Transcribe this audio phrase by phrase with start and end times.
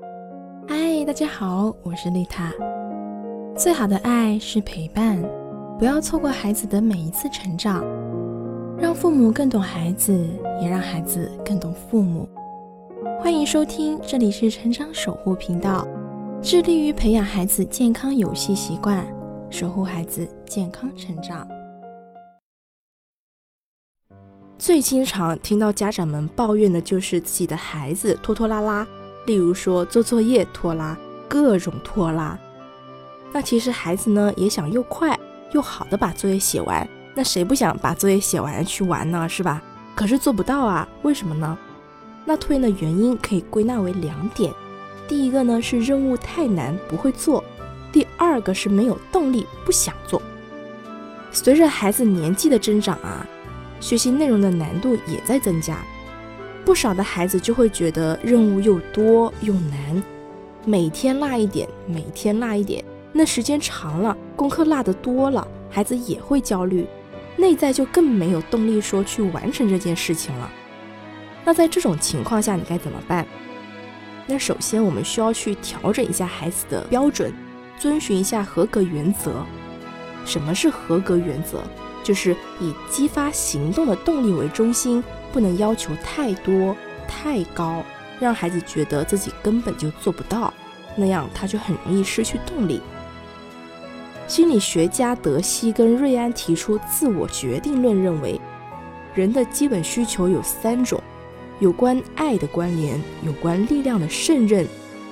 [0.00, 2.52] 嗨，大家好，我是丽塔。
[3.56, 5.22] 最好的爱是陪伴，
[5.78, 7.84] 不要错过孩子的每一次成长，
[8.76, 10.12] 让父母更懂孩子，
[10.60, 12.28] 也让孩子更懂父母。
[13.20, 15.86] 欢迎收听，这里是成长守护频道，
[16.42, 19.06] 致力于培养孩子健康游戏习惯，
[19.48, 21.46] 守护孩子健康成长。
[24.58, 28.86] 最经常听到家长们抱怨的就是自己的孩子拖拖拉拉，
[29.26, 30.96] 例如说做作业拖拉，
[31.28, 32.38] 各种拖拉。
[33.32, 35.18] 那其实孩子呢也想又快
[35.52, 39.28] 又好的把作业写完，那谁不想把作业写完去玩呢？
[39.28, 39.62] 是吧？
[39.94, 41.58] 可是做不到啊，为什么呢？
[42.24, 44.52] 那拖延的原因可以归纳为两点，
[45.06, 47.42] 第一个呢是任务太难不会做，
[47.92, 50.20] 第二个是没有动力不想做。
[51.30, 53.26] 随着孩子年纪的增长啊。
[53.80, 55.76] 学习内容的难度也在增加，
[56.64, 60.02] 不少的孩子就会觉得任务又多又难，
[60.64, 62.82] 每天落一点，每天落一点，
[63.12, 66.86] 那时间长了，功课落的多了，孩子也会焦虑，
[67.36, 70.50] 内在就更没有动力说去完成这件事情了。
[71.44, 73.26] 那在这种情况下，你该怎么办？
[74.26, 77.30] 那首先我们需要去调整一下孩子的标准，
[77.78, 79.44] 遵循一下合格原则。
[80.24, 81.62] 什么是合格原则？
[82.04, 85.02] 就是以激发行动的动力为中心，
[85.32, 86.76] 不能要求太多
[87.08, 87.82] 太高，
[88.20, 90.54] 让孩子觉得自己根本就做不到，
[90.94, 92.80] 那样他就很容易失去动力。
[94.28, 98.40] 心理学家德西跟瑞安提出自我决定论，认为
[99.14, 101.02] 人的基本需求有三种：
[101.58, 104.66] 有关爱的关联，有关力量的胜任，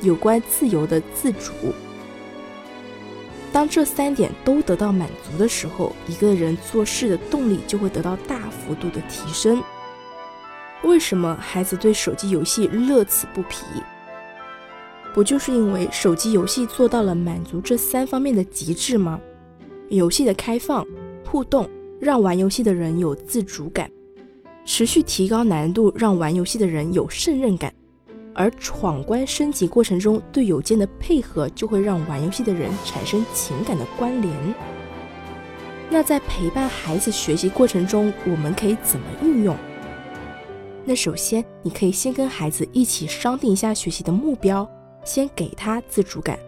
[0.00, 1.52] 有关自由的自主。
[3.54, 9.62] 当这三点都得到满足的时候，一个人做事的动力就会得到大幅度的提升。
[10.82, 13.64] 为什么孩子对手机游戏乐此不疲？
[15.14, 19.20] 不就是因为手机游戏做到了满足这三方面的极致吗？
[19.88, 20.84] 游戏的开放、
[21.24, 23.86] 互动，让玩游戏的人有自主感；
[24.64, 27.72] 持续提高难度，让玩游戏的人有胜任感。
[28.34, 34.34] 而闯关升级过程中队友间的配合，就会让玩游戏的人产生情感的关联。
[35.90, 39.56] 那在陪伴孩子学习过程中，我们可以怎么运用？
[40.84, 44.68] 那首先，你可以先跟孩子一起商定一下学习的目标，
[45.04, 46.38] 先给他自主感，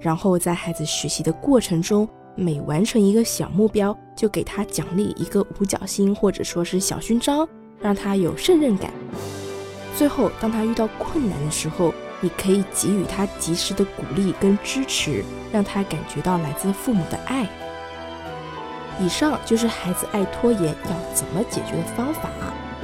[0.00, 7.46] 然后在孩子学习的过程中，每完成一个小目标，就给他奖励一个五角星或者说是小勋章，
[7.80, 8.92] 让他有胜任感。
[9.96, 17.46] 最后，当他遇到困难的时候，你可以给予他及时的鼓励跟支持，让他感觉到来自父母的爱。
[19.00, 22.30] 以上就是孩子爱拖延要怎么解决的方法。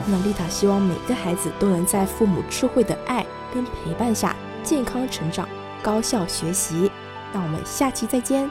[0.06, 5.48] 那丽塔希望每个孩子都能在父母智慧的爱跟陪伴下健康成长、
[5.82, 6.90] 高效学习。
[7.32, 8.50] 那我们下期再见。